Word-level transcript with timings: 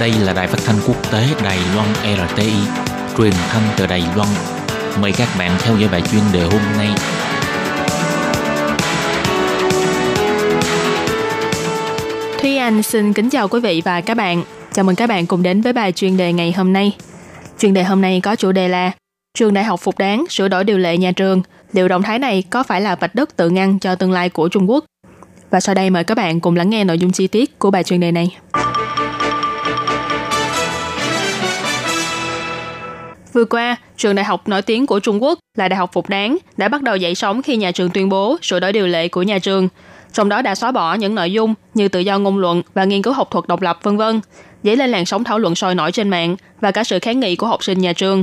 Đây 0.00 0.12
là 0.12 0.32
đài 0.32 0.46
phát 0.46 0.58
thanh 0.66 0.76
quốc 0.86 1.12
tế 1.12 1.26
Đài 1.44 1.58
Loan 1.74 1.88
RTI, 2.28 2.52
truyền 3.18 3.32
thanh 3.48 3.62
từ 3.76 3.86
Đài 3.86 4.02
Loan. 4.16 4.28
Mời 5.00 5.12
các 5.12 5.28
bạn 5.38 5.50
theo 5.58 5.76
dõi 5.76 5.88
bài 5.92 6.02
chuyên 6.12 6.22
đề 6.32 6.42
hôm 6.42 6.60
nay. 6.76 6.88
Thúy 12.40 12.56
Anh 12.56 12.82
xin 12.82 13.12
kính 13.12 13.30
chào 13.30 13.48
quý 13.48 13.60
vị 13.60 13.82
và 13.84 14.00
các 14.00 14.16
bạn. 14.16 14.42
Chào 14.72 14.84
mừng 14.84 14.96
các 14.96 15.06
bạn 15.06 15.26
cùng 15.26 15.42
đến 15.42 15.60
với 15.60 15.72
bài 15.72 15.92
chuyên 15.92 16.16
đề 16.16 16.32
ngày 16.32 16.52
hôm 16.52 16.72
nay. 16.72 16.96
Chuyên 17.58 17.74
đề 17.74 17.84
hôm 17.84 18.00
nay 18.00 18.20
có 18.20 18.36
chủ 18.36 18.52
đề 18.52 18.68
là 18.68 18.92
Trường 19.38 19.54
đại 19.54 19.64
học 19.64 19.80
phục 19.80 19.98
đáng 19.98 20.24
sửa 20.28 20.48
đổi 20.48 20.64
điều 20.64 20.78
lệ 20.78 20.96
nhà 20.96 21.12
trường. 21.12 21.42
Liệu 21.72 21.88
động 21.88 22.02
thái 22.02 22.18
này 22.18 22.42
có 22.50 22.62
phải 22.62 22.80
là 22.80 22.94
vạch 22.94 23.14
đất 23.14 23.36
tự 23.36 23.50
ngăn 23.50 23.78
cho 23.78 23.94
tương 23.94 24.12
lai 24.12 24.28
của 24.28 24.48
Trung 24.48 24.70
Quốc? 24.70 24.84
Và 25.50 25.60
sau 25.60 25.74
đây 25.74 25.90
mời 25.90 26.04
các 26.04 26.14
bạn 26.14 26.40
cùng 26.40 26.56
lắng 26.56 26.70
nghe 26.70 26.84
nội 26.84 26.98
dung 26.98 27.12
chi 27.12 27.26
tiết 27.26 27.58
của 27.58 27.70
bài 27.70 27.84
chuyên 27.84 28.00
đề 28.00 28.12
này. 28.12 28.36
Vừa 33.38 33.44
qua, 33.44 33.76
trường 33.96 34.14
đại 34.14 34.24
học 34.24 34.48
nổi 34.48 34.62
tiếng 34.62 34.86
của 34.86 35.00
Trung 35.00 35.22
Quốc 35.22 35.38
là 35.56 35.68
Đại 35.68 35.76
học 35.76 35.90
Phục 35.92 36.08
Đáng 36.08 36.38
đã 36.56 36.68
bắt 36.68 36.82
đầu 36.82 36.96
dậy 36.96 37.14
sóng 37.14 37.42
khi 37.42 37.56
nhà 37.56 37.72
trường 37.72 37.90
tuyên 37.90 38.08
bố 38.08 38.36
sửa 38.42 38.60
đổi 38.60 38.72
điều 38.72 38.86
lệ 38.86 39.08
của 39.08 39.22
nhà 39.22 39.38
trường. 39.38 39.68
Trong 40.12 40.28
đó 40.28 40.42
đã 40.42 40.54
xóa 40.54 40.72
bỏ 40.72 40.94
những 40.94 41.14
nội 41.14 41.32
dung 41.32 41.54
như 41.74 41.88
tự 41.88 42.00
do 42.00 42.18
ngôn 42.18 42.38
luận 42.38 42.62
và 42.74 42.84
nghiên 42.84 43.02
cứu 43.02 43.12
học 43.12 43.30
thuật 43.30 43.48
độc 43.48 43.62
lập 43.62 43.78
vân 43.82 43.96
vân, 43.96 44.20
dấy 44.62 44.76
lên 44.76 44.90
làn 44.90 45.04
sóng 45.04 45.24
thảo 45.24 45.38
luận 45.38 45.54
sôi 45.54 45.74
nổi 45.74 45.92
trên 45.92 46.08
mạng 46.08 46.36
và 46.60 46.70
cả 46.70 46.84
sự 46.84 46.98
kháng 46.98 47.20
nghị 47.20 47.36
của 47.36 47.46
học 47.46 47.64
sinh 47.64 47.80
nhà 47.80 47.92
trường. 47.92 48.22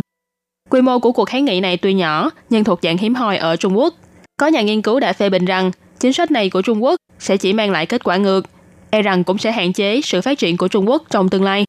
Quy 0.69 0.81
mô 0.81 0.99
của 0.99 1.11
cuộc 1.11 1.25
kháng 1.25 1.45
nghị 1.45 1.59
này 1.59 1.77
tuy 1.77 1.93
nhỏ 1.93 2.29
nhưng 2.49 2.63
thuộc 2.63 2.79
dạng 2.81 2.97
hiếm 2.97 3.15
hoi 3.15 3.37
ở 3.37 3.55
Trung 3.55 3.77
Quốc. 3.77 3.93
Có 4.39 4.47
nhà 4.47 4.61
nghiên 4.61 4.81
cứu 4.81 4.99
đã 4.99 5.13
phê 5.13 5.29
bình 5.29 5.45
rằng 5.45 5.71
chính 5.99 6.13
sách 6.13 6.31
này 6.31 6.49
của 6.49 6.61
Trung 6.61 6.83
Quốc 6.83 6.95
sẽ 7.19 7.37
chỉ 7.37 7.53
mang 7.53 7.71
lại 7.71 7.85
kết 7.85 8.03
quả 8.03 8.17
ngược, 8.17 8.45
e 8.89 9.01
rằng 9.01 9.23
cũng 9.23 9.37
sẽ 9.37 9.51
hạn 9.51 9.73
chế 9.73 10.01
sự 10.01 10.21
phát 10.21 10.37
triển 10.37 10.57
của 10.57 10.67
Trung 10.67 10.89
Quốc 10.89 11.03
trong 11.09 11.29
tương 11.29 11.43
lai. 11.43 11.65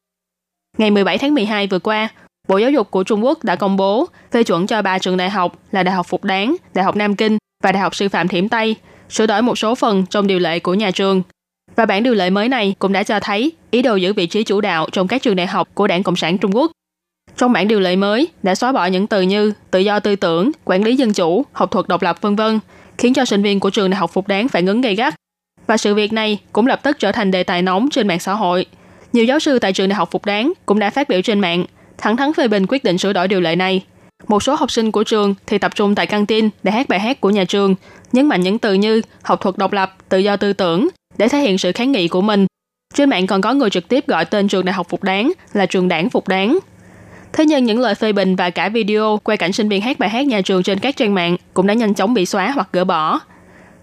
Ngày 0.77 0.91
17 0.91 1.17
tháng 1.17 1.33
12 1.33 1.67
vừa 1.67 1.79
qua, 1.79 2.09
Bộ 2.47 2.57
Giáo 2.57 2.71
dục 2.71 2.91
của 2.91 3.03
Trung 3.03 3.25
Quốc 3.25 3.43
đã 3.43 3.55
công 3.55 3.77
bố 3.77 4.05
phê 4.31 4.43
chuẩn 4.43 4.67
cho 4.67 4.81
ba 4.81 4.99
trường 4.99 5.17
đại 5.17 5.29
học 5.29 5.59
là 5.71 5.83
Đại 5.83 5.95
học 5.95 6.05
Phục 6.09 6.23
Đáng, 6.23 6.55
Đại 6.73 6.85
học 6.85 6.95
Nam 6.95 7.15
Kinh 7.15 7.37
và 7.63 7.71
Đại 7.71 7.81
học 7.81 7.95
Sư 7.95 8.09
phạm 8.09 8.27
Thiểm 8.27 8.49
Tây 8.49 8.75
sửa 9.09 9.25
đổi 9.25 9.41
một 9.41 9.57
số 9.57 9.75
phần 9.75 10.05
trong 10.09 10.27
điều 10.27 10.39
lệ 10.39 10.59
của 10.59 10.73
nhà 10.73 10.91
trường. 10.91 11.21
Và 11.75 11.85
bản 11.85 12.03
điều 12.03 12.13
lệ 12.13 12.29
mới 12.29 12.49
này 12.49 12.75
cũng 12.79 12.93
đã 12.93 13.03
cho 13.03 13.19
thấy 13.19 13.51
ý 13.71 13.81
đồ 13.81 13.95
giữ 13.95 14.13
vị 14.13 14.27
trí 14.27 14.43
chủ 14.43 14.61
đạo 14.61 14.87
trong 14.91 15.07
các 15.07 15.21
trường 15.21 15.35
đại 15.35 15.47
học 15.47 15.69
của 15.73 15.87
Đảng 15.87 16.03
Cộng 16.03 16.15
sản 16.15 16.37
Trung 16.37 16.55
Quốc. 16.55 16.71
Trong 17.37 17.53
bản 17.53 17.67
điều 17.67 17.79
lệ 17.79 17.95
mới 17.95 18.27
đã 18.43 18.55
xóa 18.55 18.71
bỏ 18.71 18.85
những 18.85 19.07
từ 19.07 19.21
như 19.21 19.53
tự 19.71 19.79
do 19.79 19.99
tư 19.99 20.15
tưởng, 20.15 20.51
quản 20.65 20.83
lý 20.83 20.95
dân 20.95 21.13
chủ, 21.13 21.45
học 21.51 21.71
thuật 21.71 21.87
độc 21.87 22.01
lập 22.01 22.21
vân 22.21 22.35
vân, 22.35 22.59
khiến 22.97 23.13
cho 23.13 23.25
sinh 23.25 23.43
viên 23.43 23.59
của 23.59 23.69
trường 23.69 23.89
đại 23.89 23.99
học 23.99 24.11
Phục 24.13 24.27
Đáng 24.27 24.47
phản 24.47 24.65
ứng 24.65 24.81
gay 24.81 24.95
gắt. 24.95 25.15
Và 25.67 25.77
sự 25.77 25.95
việc 25.95 26.13
này 26.13 26.39
cũng 26.53 26.67
lập 26.67 26.79
tức 26.83 26.99
trở 26.99 27.11
thành 27.11 27.31
đề 27.31 27.43
tài 27.43 27.61
nóng 27.61 27.89
trên 27.91 28.07
mạng 28.07 28.19
xã 28.19 28.33
hội. 28.33 28.65
Nhiều 29.13 29.25
giáo 29.25 29.39
sư 29.39 29.59
tại 29.59 29.73
trường 29.73 29.89
đại 29.89 29.95
học 29.95 30.11
Phục 30.11 30.25
Đáng 30.25 30.53
cũng 30.65 30.79
đã 30.79 30.89
phát 30.89 31.09
biểu 31.09 31.21
trên 31.21 31.39
mạng 31.39 31.65
thẳng 31.97 32.17
thắn 32.17 32.33
phê 32.33 32.47
bình 32.47 32.65
quyết 32.69 32.83
định 32.83 32.97
sửa 32.97 33.13
đổi 33.13 33.27
điều 33.27 33.41
lệ 33.41 33.55
này. 33.55 33.85
Một 34.27 34.43
số 34.43 34.55
học 34.55 34.71
sinh 34.71 34.91
của 34.91 35.03
trường 35.03 35.35
thì 35.47 35.57
tập 35.57 35.75
trung 35.75 35.95
tại 35.95 36.05
căng 36.05 36.25
tin 36.25 36.49
để 36.63 36.71
hát 36.71 36.89
bài 36.89 36.99
hát 36.99 37.21
của 37.21 37.29
nhà 37.29 37.45
trường, 37.45 37.75
nhấn 38.11 38.25
mạnh 38.25 38.41
những 38.41 38.59
từ 38.59 38.73
như 38.73 39.01
học 39.23 39.41
thuật 39.41 39.57
độc 39.57 39.73
lập, 39.73 39.95
tự 40.09 40.17
do 40.17 40.37
tư 40.37 40.53
tưởng 40.53 40.87
để 41.17 41.27
thể 41.27 41.39
hiện 41.39 41.57
sự 41.57 41.71
kháng 41.71 41.91
nghị 41.91 42.07
của 42.07 42.21
mình. 42.21 42.47
Trên 42.93 43.09
mạng 43.09 43.27
còn 43.27 43.41
có 43.41 43.53
người 43.53 43.69
trực 43.69 43.87
tiếp 43.87 44.07
gọi 44.07 44.25
tên 44.25 44.47
trường 44.47 44.65
đại 44.65 44.73
học 44.73 44.87
Phục 44.89 45.03
Đáng 45.03 45.31
là 45.53 45.65
trường 45.65 45.87
đảng 45.87 46.09
Phục 46.09 46.27
Đáng. 46.27 46.59
Thế 47.33 47.45
nhưng 47.45 47.65
những 47.65 47.79
lời 47.79 47.95
phê 47.95 48.11
bình 48.11 48.35
và 48.35 48.49
cả 48.49 48.69
video 48.69 49.19
quay 49.23 49.37
cảnh 49.37 49.53
sinh 49.53 49.69
viên 49.69 49.81
hát 49.81 49.99
bài 49.99 50.09
hát 50.09 50.27
nhà 50.27 50.41
trường 50.41 50.63
trên 50.63 50.79
các 50.79 50.97
trang 50.97 51.13
mạng 51.13 51.37
cũng 51.53 51.67
đã 51.67 51.73
nhanh 51.73 51.93
chóng 51.93 52.13
bị 52.13 52.25
xóa 52.25 52.51
hoặc 52.51 52.69
gỡ 52.71 52.83
bỏ. 52.83 53.19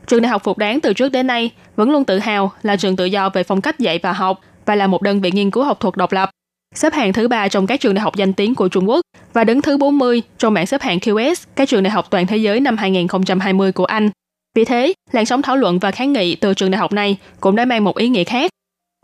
Trường 0.06 0.22
đại 0.22 0.28
học 0.28 0.44
Phục 0.44 0.58
Đáng 0.58 0.80
từ 0.80 0.92
trước 0.92 1.12
đến 1.12 1.26
nay 1.26 1.50
vẫn 1.76 1.90
luôn 1.90 2.04
tự 2.04 2.18
hào 2.18 2.52
là 2.62 2.76
trường 2.76 2.96
tự 2.96 3.04
do 3.04 3.28
về 3.28 3.42
phong 3.42 3.60
cách 3.60 3.78
dạy 3.78 3.98
và 4.02 4.12
học 4.12 4.40
và 4.66 4.74
là 4.74 4.86
một 4.86 5.02
đơn 5.02 5.20
vị 5.20 5.30
nghiên 5.30 5.50
cứu 5.50 5.64
học 5.64 5.80
thuật 5.80 5.96
độc 5.96 6.12
lập 6.12 6.30
xếp 6.74 6.92
hạng 6.92 7.12
thứ 7.12 7.28
ba 7.28 7.48
trong 7.48 7.66
các 7.66 7.80
trường 7.80 7.94
đại 7.94 8.02
học 8.02 8.16
danh 8.16 8.32
tiếng 8.32 8.54
của 8.54 8.68
Trung 8.68 8.88
Quốc 8.88 9.00
và 9.32 9.44
đứng 9.44 9.62
thứ 9.62 9.76
40 9.76 10.22
trong 10.38 10.54
bảng 10.54 10.66
xếp 10.66 10.82
hạng 10.82 10.98
QS 10.98 11.34
các 11.54 11.68
trường 11.68 11.82
đại 11.82 11.90
học 11.90 12.06
toàn 12.10 12.26
thế 12.26 12.36
giới 12.36 12.60
năm 12.60 12.76
2020 12.76 13.72
của 13.72 13.84
Anh. 13.84 14.10
Vì 14.56 14.64
thế, 14.64 14.92
làn 15.12 15.26
sóng 15.26 15.42
thảo 15.42 15.56
luận 15.56 15.78
và 15.78 15.90
kháng 15.90 16.12
nghị 16.12 16.34
từ 16.34 16.54
trường 16.54 16.70
đại 16.70 16.78
học 16.78 16.92
này 16.92 17.16
cũng 17.40 17.56
đã 17.56 17.64
mang 17.64 17.84
một 17.84 17.96
ý 17.96 18.08
nghĩa 18.08 18.24
khác. 18.24 18.50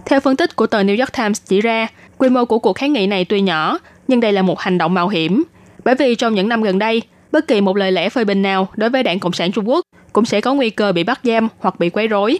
Theo 0.06 0.20
phân 0.20 0.36
tích 0.36 0.56
của 0.56 0.66
tờ 0.66 0.82
New 0.82 0.98
York 0.98 1.12
Times 1.12 1.42
chỉ 1.46 1.60
ra, 1.60 1.86
quy 2.18 2.28
mô 2.28 2.44
của 2.44 2.58
cuộc 2.58 2.72
kháng 2.72 2.92
nghị 2.92 3.06
này 3.06 3.24
tuy 3.24 3.40
nhỏ, 3.40 3.78
nhưng 4.08 4.20
đây 4.20 4.32
là 4.32 4.42
một 4.42 4.60
hành 4.60 4.78
động 4.78 4.94
mạo 4.94 5.08
hiểm. 5.08 5.42
Bởi 5.84 5.94
vì 5.94 6.14
trong 6.14 6.34
những 6.34 6.48
năm 6.48 6.62
gần 6.62 6.78
đây, 6.78 7.02
bất 7.32 7.48
kỳ 7.48 7.60
một 7.60 7.76
lời 7.76 7.92
lẽ 7.92 8.08
phê 8.08 8.24
bình 8.24 8.42
nào 8.42 8.68
đối 8.76 8.90
với 8.90 9.02
Đảng 9.02 9.20
Cộng 9.20 9.32
sản 9.32 9.52
Trung 9.52 9.68
Quốc 9.68 9.84
cũng 10.12 10.24
sẽ 10.24 10.40
có 10.40 10.54
nguy 10.54 10.70
cơ 10.70 10.92
bị 10.92 11.04
bắt 11.04 11.20
giam 11.22 11.48
hoặc 11.58 11.78
bị 11.78 11.90
quấy 11.90 12.08
rối. 12.08 12.38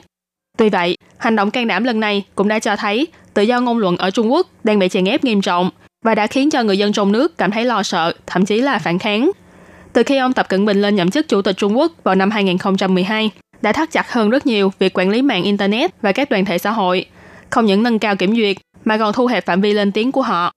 Tuy 0.59 0.69
vậy, 0.69 0.97
hành 1.19 1.37
động 1.37 1.51
can 1.51 1.67
đảm 1.67 1.85
lần 1.85 2.01
này 2.01 2.25
cũng 2.35 2.49
đã 2.49 2.59
cho 2.59 2.77
thấy 2.77 3.07
tự 3.35 3.43
do 3.43 3.61
ngôn 3.61 3.79
luận 3.79 3.97
ở 3.97 4.11
Trung 4.11 4.33
Quốc 4.33 4.47
đang 4.65 4.79
bị 4.79 4.89
chèn 4.89 5.05
ép 5.05 5.25
nghiêm 5.25 5.41
trọng 5.41 5.71
và 6.05 6.15
đã 6.15 6.27
khiến 6.27 6.51
cho 6.51 6.63
người 6.63 6.79
dân 6.79 6.93
trong 6.93 7.13
nước 7.13 7.39
cảm 7.39 7.51
thấy 7.51 7.65
lo 7.65 7.83
sợ, 7.83 8.13
thậm 8.27 8.45
chí 8.45 8.61
là 8.61 8.79
phản 8.79 8.99
kháng. 8.99 9.31
Từ 9.93 10.03
khi 10.03 10.17
ông 10.17 10.33
Tập 10.33 10.49
Cận 10.49 10.67
Bình 10.67 10.83
lên 10.83 10.97
nhậm 10.97 11.11
chức 11.11 11.29
chủ 11.29 11.43
tịch 11.43 11.57
Trung 11.57 11.79
Quốc 11.79 11.93
vào 12.05 12.15
năm 12.15 12.31
2012, 12.31 13.31
đã 13.63 13.73
thắt 13.73 13.91
chặt 13.91 14.13
hơn 14.13 14.31
rất 14.31 14.47
nhiều 14.47 14.73
việc 14.79 14.99
quản 14.99 15.11
lý 15.11 15.23
mạng 15.23 15.45
Internet 15.45 16.03
và 16.03 16.13
các 16.13 16.31
đoàn 16.31 16.45
thể 16.45 16.59
xã 16.59 16.71
hội, 16.71 17.07
không 17.51 17.67
những 17.67 17.83
nâng 17.83 17.99
cao 17.99 18.17
kiểm 18.17 18.37
duyệt 18.37 18.57
mà 18.85 18.99
còn 18.99 19.13
thu 19.13 19.27
hẹp 19.27 19.47
phạm 19.47 19.61
vi 19.61 19.73
lên 19.73 19.93
tiếng 19.93 20.13
của 20.13 20.23
họ. 20.23 20.53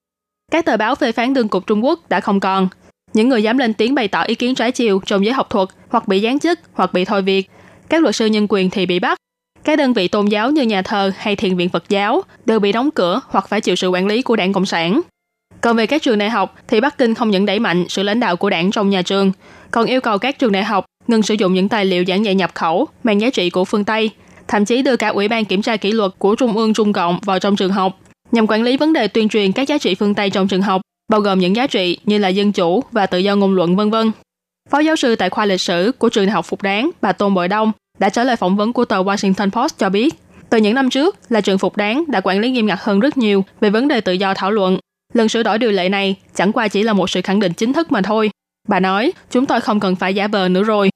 Các 0.52 0.64
tờ 0.64 0.76
báo 0.76 0.94
phê 0.94 1.12
phán 1.12 1.34
đương 1.34 1.48
cục 1.48 1.66
Trung 1.66 1.84
Quốc 1.84 2.00
đã 2.08 2.20
không 2.20 2.40
còn. 2.40 2.68
Những 3.12 3.28
người 3.28 3.42
dám 3.42 3.58
lên 3.58 3.74
tiếng 3.74 3.94
bày 3.94 4.08
tỏ 4.08 4.22
ý 4.22 4.34
kiến 4.34 4.54
trái 4.54 4.72
chiều 4.72 5.00
trong 5.06 5.24
giới 5.24 5.34
học 5.34 5.50
thuật 5.50 5.68
hoặc 5.88 6.08
bị 6.08 6.20
giáng 6.20 6.38
chức 6.38 6.58
hoặc 6.72 6.92
bị 6.92 7.04
thôi 7.04 7.22
việc. 7.22 7.50
Các 7.88 8.02
luật 8.02 8.16
sư 8.16 8.26
nhân 8.26 8.46
quyền 8.48 8.70
thì 8.70 8.86
bị 8.86 8.98
bắt 8.98 9.18
các 9.64 9.78
đơn 9.78 9.92
vị 9.92 10.08
tôn 10.08 10.26
giáo 10.26 10.50
như 10.50 10.62
nhà 10.62 10.82
thờ 10.82 11.12
hay 11.16 11.36
thiền 11.36 11.56
viện 11.56 11.68
Phật 11.68 11.84
giáo 11.88 12.22
đều 12.46 12.60
bị 12.60 12.72
đóng 12.72 12.90
cửa 12.90 13.20
hoặc 13.28 13.48
phải 13.48 13.60
chịu 13.60 13.76
sự 13.76 13.88
quản 13.88 14.06
lý 14.06 14.22
của 14.22 14.36
đảng 14.36 14.52
Cộng 14.52 14.66
sản. 14.66 15.00
Còn 15.60 15.76
về 15.76 15.86
các 15.86 16.02
trường 16.02 16.18
đại 16.18 16.30
học 16.30 16.54
thì 16.68 16.80
Bắc 16.80 16.98
Kinh 16.98 17.14
không 17.14 17.30
những 17.30 17.46
đẩy 17.46 17.58
mạnh 17.58 17.84
sự 17.88 18.02
lãnh 18.02 18.20
đạo 18.20 18.36
của 18.36 18.50
đảng 18.50 18.70
trong 18.70 18.90
nhà 18.90 19.02
trường, 19.02 19.32
còn 19.70 19.86
yêu 19.86 20.00
cầu 20.00 20.18
các 20.18 20.38
trường 20.38 20.52
đại 20.52 20.64
học 20.64 20.84
ngừng 21.06 21.22
sử 21.22 21.34
dụng 21.34 21.54
những 21.54 21.68
tài 21.68 21.84
liệu 21.84 22.04
giảng 22.04 22.24
dạy 22.24 22.34
nhập 22.34 22.50
khẩu 22.54 22.88
mang 23.04 23.20
giá 23.20 23.30
trị 23.30 23.50
của 23.50 23.64
phương 23.64 23.84
Tây, 23.84 24.10
thậm 24.48 24.64
chí 24.64 24.82
đưa 24.82 24.96
cả 24.96 25.08
Ủy 25.08 25.28
ban 25.28 25.44
kiểm 25.44 25.62
tra 25.62 25.76
kỷ 25.76 25.92
luật 25.92 26.12
của 26.18 26.34
Trung 26.34 26.56
ương 26.56 26.74
Trung 26.74 26.92
Cộng 26.92 27.18
vào 27.24 27.38
trong 27.38 27.56
trường 27.56 27.72
học 27.72 27.98
nhằm 28.32 28.46
quản 28.46 28.62
lý 28.62 28.76
vấn 28.76 28.92
đề 28.92 29.08
tuyên 29.08 29.28
truyền 29.28 29.52
các 29.52 29.68
giá 29.68 29.78
trị 29.78 29.94
phương 29.94 30.14
Tây 30.14 30.30
trong 30.30 30.48
trường 30.48 30.62
học, 30.62 30.80
bao 31.08 31.20
gồm 31.20 31.38
những 31.38 31.56
giá 31.56 31.66
trị 31.66 31.98
như 32.04 32.18
là 32.18 32.28
dân 32.28 32.52
chủ 32.52 32.84
và 32.92 33.06
tự 33.06 33.18
do 33.18 33.36
ngôn 33.36 33.54
luận 33.54 33.76
vân 33.76 33.90
vân. 33.90 34.12
Phó 34.70 34.78
giáo 34.78 34.96
sư 34.96 35.16
tại 35.16 35.30
khoa 35.30 35.46
lịch 35.46 35.60
sử 35.60 35.92
của 35.98 36.08
trường 36.08 36.26
đại 36.26 36.32
học 36.32 36.46
Phục 36.46 36.62
Đáng, 36.62 36.90
bà 37.00 37.12
Tôn 37.12 37.34
Bội 37.34 37.48
Đông 37.48 37.72
đã 37.98 38.08
trả 38.08 38.24
lời 38.24 38.36
phỏng 38.36 38.56
vấn 38.56 38.72
của 38.72 38.84
tờ 38.84 39.02
Washington 39.02 39.50
Post 39.50 39.78
cho 39.78 39.88
biết, 39.88 40.14
từ 40.50 40.58
những 40.58 40.74
năm 40.74 40.90
trước 40.90 41.16
là 41.28 41.40
trường 41.40 41.58
Phục 41.58 41.76
Đáng 41.76 42.04
đã 42.08 42.20
quản 42.24 42.40
lý 42.40 42.50
nghiêm 42.50 42.66
ngặt 42.66 42.78
hơn 42.82 43.00
rất 43.00 43.16
nhiều 43.16 43.44
về 43.60 43.70
vấn 43.70 43.88
đề 43.88 44.00
tự 44.00 44.12
do 44.12 44.34
thảo 44.34 44.50
luận. 44.50 44.78
Lần 45.12 45.28
sửa 45.28 45.42
đổi 45.42 45.58
điều 45.58 45.70
lệ 45.70 45.88
này 45.88 46.16
chẳng 46.34 46.52
qua 46.52 46.68
chỉ 46.68 46.82
là 46.82 46.92
một 46.92 47.10
sự 47.10 47.20
khẳng 47.22 47.40
định 47.40 47.52
chính 47.52 47.72
thức 47.72 47.92
mà 47.92 48.02
thôi. 48.02 48.30
Bà 48.68 48.80
nói, 48.80 49.12
chúng 49.30 49.46
tôi 49.46 49.60
không 49.60 49.80
cần 49.80 49.96
phải 49.96 50.14
giả 50.14 50.28
vờ 50.28 50.48
nữa 50.48 50.62
rồi. 50.62 50.90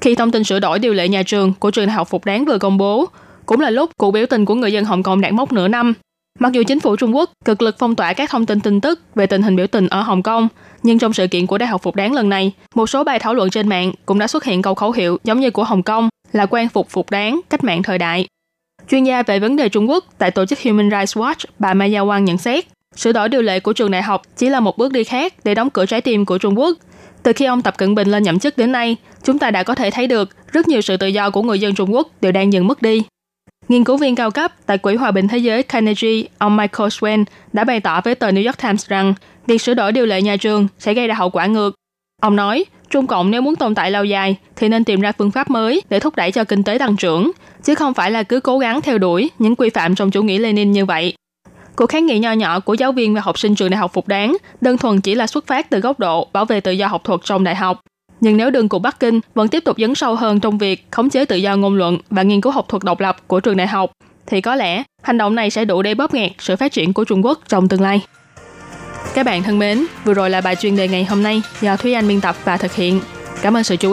Khi 0.00 0.14
thông 0.14 0.30
tin 0.30 0.44
sửa 0.44 0.60
đổi 0.60 0.78
điều 0.78 0.92
lệ 0.92 1.08
nhà 1.08 1.22
trường 1.22 1.52
của 1.58 1.70
trường 1.70 1.86
đại 1.86 1.94
học 1.94 2.08
Phục 2.08 2.24
Đáng 2.24 2.44
vừa 2.44 2.58
công 2.58 2.78
bố, 2.78 3.06
cũng 3.46 3.60
là 3.60 3.70
lúc 3.70 3.90
cuộc 3.96 4.10
biểu 4.10 4.26
tình 4.26 4.44
của 4.44 4.54
người 4.54 4.72
dân 4.72 4.84
Hồng 4.84 5.02
Kông 5.02 5.20
đạt 5.20 5.32
mốc 5.32 5.52
nửa 5.52 5.68
năm. 5.68 5.94
Mặc 6.40 6.52
dù 6.52 6.62
chính 6.62 6.80
phủ 6.80 6.96
Trung 6.96 7.16
Quốc 7.16 7.30
cực 7.44 7.62
lực 7.62 7.76
phong 7.78 7.94
tỏa 7.94 8.12
các 8.12 8.30
thông 8.30 8.46
tin 8.46 8.60
tin 8.60 8.80
tức 8.80 9.00
về 9.14 9.26
tình 9.26 9.42
hình 9.42 9.56
biểu 9.56 9.66
tình 9.66 9.86
ở 9.86 10.02
Hồng 10.02 10.22
Kông, 10.22 10.48
nhưng 10.82 10.98
trong 10.98 11.12
sự 11.12 11.26
kiện 11.26 11.46
của 11.46 11.58
Đại 11.58 11.68
học 11.68 11.82
Phục 11.82 11.96
Đáng 11.96 12.12
lần 12.12 12.28
này, 12.28 12.52
một 12.74 12.86
số 12.86 13.04
bài 13.04 13.18
thảo 13.18 13.34
luận 13.34 13.50
trên 13.50 13.68
mạng 13.68 13.92
cũng 14.06 14.18
đã 14.18 14.26
xuất 14.26 14.44
hiện 14.44 14.62
câu 14.62 14.74
khẩu 14.74 14.92
hiệu 14.92 15.18
giống 15.24 15.40
như 15.40 15.50
của 15.50 15.64
Hồng 15.64 15.82
Kông 15.82 16.08
là 16.32 16.46
quan 16.46 16.68
phục 16.68 16.90
phục 16.90 17.10
đáng, 17.10 17.40
cách 17.50 17.64
mạng 17.64 17.82
thời 17.82 17.98
đại. 17.98 18.26
Chuyên 18.88 19.04
gia 19.04 19.22
về 19.22 19.38
vấn 19.38 19.56
đề 19.56 19.68
Trung 19.68 19.90
Quốc 19.90 20.04
tại 20.18 20.30
tổ 20.30 20.46
chức 20.46 20.62
Human 20.62 20.90
Rights 20.90 21.16
Watch, 21.16 21.44
bà 21.58 21.74
Maya 21.74 22.00
Wang 22.00 22.20
nhận 22.20 22.38
xét, 22.38 22.64
sửa 22.96 23.12
đổi 23.12 23.28
điều 23.28 23.42
lệ 23.42 23.60
của 23.60 23.72
trường 23.72 23.90
đại 23.90 24.02
học 24.02 24.22
chỉ 24.36 24.48
là 24.48 24.60
một 24.60 24.78
bước 24.78 24.92
đi 24.92 25.04
khác 25.04 25.34
để 25.44 25.54
đóng 25.54 25.70
cửa 25.70 25.86
trái 25.86 26.00
tim 26.00 26.24
của 26.24 26.38
Trung 26.38 26.58
Quốc. 26.58 26.78
Từ 27.22 27.32
khi 27.32 27.44
ông 27.44 27.62
Tập 27.62 27.78
Cận 27.78 27.94
Bình 27.94 28.08
lên 28.08 28.22
nhậm 28.22 28.38
chức 28.38 28.56
đến 28.56 28.72
nay, 28.72 28.96
chúng 29.22 29.38
ta 29.38 29.50
đã 29.50 29.62
có 29.62 29.74
thể 29.74 29.90
thấy 29.90 30.06
được 30.06 30.52
rất 30.52 30.68
nhiều 30.68 30.80
sự 30.80 30.96
tự 30.96 31.06
do 31.06 31.30
của 31.30 31.42
người 31.42 31.60
dân 31.60 31.74
Trung 31.74 31.94
Quốc 31.94 32.08
đều 32.20 32.32
đang 32.32 32.52
dần 32.52 32.66
mất 32.66 32.82
đi. 32.82 33.02
Nghiên 33.68 33.84
cứu 33.84 33.96
viên 33.96 34.14
cao 34.14 34.30
cấp 34.30 34.52
tại 34.66 34.78
Quỹ 34.78 34.94
Hòa 34.94 35.10
bình 35.10 35.28
Thế 35.28 35.38
giới 35.38 35.62
Carnegie, 35.62 36.22
ông 36.38 36.56
Michael 36.56 36.88
Swain 36.88 37.24
đã 37.52 37.64
bày 37.64 37.80
tỏ 37.80 38.00
với 38.00 38.14
tờ 38.14 38.30
New 38.30 38.46
York 38.46 38.58
Times 38.62 38.88
rằng 38.88 39.14
việc 39.46 39.62
sửa 39.62 39.74
đổi 39.74 39.92
điều 39.92 40.06
lệ 40.06 40.22
nhà 40.22 40.36
trường 40.36 40.66
sẽ 40.78 40.94
gây 40.94 41.06
ra 41.06 41.14
hậu 41.14 41.30
quả 41.30 41.46
ngược. 41.46 41.74
Ông 42.22 42.36
nói, 42.36 42.64
Trung 42.90 43.06
Cộng 43.06 43.30
nếu 43.30 43.42
muốn 43.42 43.56
tồn 43.56 43.74
tại 43.74 43.90
lâu 43.90 44.04
dài 44.04 44.36
thì 44.56 44.68
nên 44.68 44.84
tìm 44.84 45.00
ra 45.00 45.12
phương 45.12 45.30
pháp 45.30 45.50
mới 45.50 45.82
để 45.90 46.00
thúc 46.00 46.16
đẩy 46.16 46.32
cho 46.32 46.44
kinh 46.44 46.62
tế 46.62 46.78
tăng 46.78 46.96
trưởng, 46.96 47.30
chứ 47.62 47.74
không 47.74 47.94
phải 47.94 48.10
là 48.10 48.22
cứ 48.22 48.40
cố 48.40 48.58
gắng 48.58 48.80
theo 48.80 48.98
đuổi 48.98 49.30
những 49.38 49.56
quy 49.56 49.70
phạm 49.70 49.94
trong 49.94 50.10
chủ 50.10 50.22
nghĩa 50.22 50.38
Lenin 50.38 50.72
như 50.72 50.84
vậy. 50.84 51.14
Cuộc 51.76 51.86
kháng 51.86 52.06
nghị 52.06 52.18
nho 52.18 52.32
nhỏ 52.32 52.60
của 52.60 52.74
giáo 52.74 52.92
viên 52.92 53.14
và 53.14 53.20
học 53.20 53.38
sinh 53.38 53.54
trường 53.54 53.70
đại 53.70 53.78
học 53.78 53.92
Phục 53.92 54.08
Đáng 54.08 54.36
đơn 54.60 54.78
thuần 54.78 55.00
chỉ 55.00 55.14
là 55.14 55.26
xuất 55.26 55.46
phát 55.46 55.70
từ 55.70 55.80
góc 55.80 55.98
độ 55.98 56.28
bảo 56.32 56.44
vệ 56.44 56.60
tự 56.60 56.72
do 56.72 56.86
học 56.86 57.04
thuật 57.04 57.20
trong 57.24 57.44
đại 57.44 57.54
học. 57.54 57.80
Nhưng 58.24 58.36
nếu 58.36 58.50
đường 58.50 58.68
của 58.68 58.78
Bắc 58.78 59.00
Kinh 59.00 59.20
vẫn 59.34 59.48
tiếp 59.48 59.64
tục 59.64 59.76
dấn 59.78 59.94
sâu 59.94 60.14
hơn 60.14 60.40
trong 60.40 60.58
việc 60.58 60.86
khống 60.90 61.10
chế 61.10 61.24
tự 61.24 61.36
do 61.36 61.56
ngôn 61.56 61.74
luận 61.74 61.98
và 62.10 62.22
nghiên 62.22 62.40
cứu 62.40 62.52
học 62.52 62.68
thuật 62.68 62.82
độc 62.82 63.00
lập 63.00 63.16
của 63.26 63.40
trường 63.40 63.56
đại 63.56 63.66
học, 63.66 63.92
thì 64.26 64.40
có 64.40 64.54
lẽ 64.54 64.82
hành 65.02 65.18
động 65.18 65.34
này 65.34 65.50
sẽ 65.50 65.64
đủ 65.64 65.82
để 65.82 65.94
bóp 65.94 66.14
nghẹt 66.14 66.32
sự 66.38 66.56
phát 66.56 66.72
triển 66.72 66.92
của 66.92 67.04
Trung 67.04 67.24
Quốc 67.24 67.40
trong 67.48 67.68
tương 67.68 67.80
lai. 67.80 68.00
Các 69.14 69.26
bạn 69.26 69.42
thân 69.42 69.58
mến, 69.58 69.86
vừa 70.04 70.14
rồi 70.14 70.30
là 70.30 70.40
bài 70.40 70.56
chuyên 70.56 70.76
đề 70.76 70.88
ngày 70.88 71.04
hôm 71.04 71.22
nay 71.22 71.42
do 71.60 71.76
Thúy 71.76 71.92
Anh 71.92 72.08
biên 72.08 72.20
tập 72.20 72.36
và 72.44 72.56
thực 72.56 72.74
hiện. 72.74 73.00
Cảm 73.42 73.56
ơn 73.56 73.64
sự 73.64 73.76
chú 73.76 73.92